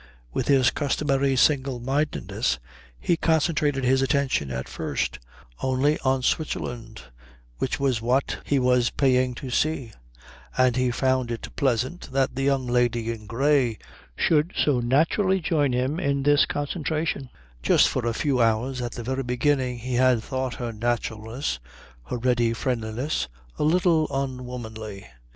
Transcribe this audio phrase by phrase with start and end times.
[0.33, 2.57] With his customary single mindedness
[2.99, 5.19] he concentrated his attention at first
[5.61, 7.03] only on Switzerland,
[7.59, 9.91] which was what he was paying to see,
[10.57, 13.77] and he found it pleasant that the young lady in grey
[14.15, 17.29] should so naturally join him in this concentration.
[17.61, 21.59] Just for a few hours at the very beginning he had thought her naturalness,
[22.07, 23.27] her ready friendliness,
[23.59, 25.05] a little unwomanly.